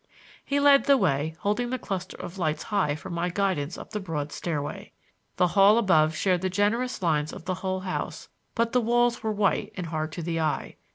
[0.43, 3.99] He led the way, holding the cluster of lights high for my guidance up the
[3.99, 4.93] broad stairway.
[5.35, 9.31] The hall above shared the generous lines of the whole house, but the walls were
[9.31, 10.77] white and hard to the eye.